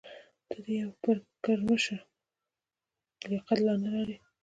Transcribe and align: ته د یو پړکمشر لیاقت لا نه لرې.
ته 0.49 0.57
د 0.65 0.67
یو 0.81 0.89
پړکمشر 1.01 1.99
لیاقت 3.29 3.59
لا 3.65 3.73
نه 3.83 3.89
لرې. 3.95 4.17